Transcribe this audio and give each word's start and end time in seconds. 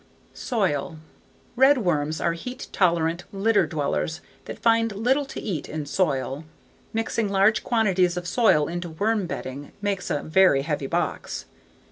Soil 0.33 0.97
Redworms 1.55 2.19
are 2.19 2.33
heat 2.33 2.65
tolerant 2.71 3.23
litter 3.31 3.67
dwellers 3.67 4.19
that 4.45 4.57
find 4.57 4.91
little 4.93 5.25
to 5.25 5.39
eat 5.39 5.69
in 5.69 5.85
soil. 5.85 6.43
Mixing 6.91 7.29
large 7.29 7.63
quantities 7.63 8.17
of 8.17 8.27
soil 8.27 8.67
into 8.67 8.89
worm 8.89 9.27
bedding 9.27 9.73
makes 9.79 10.09
a 10.09 10.23
very 10.23 10.63
heavy 10.63 10.87
box. 10.87 11.45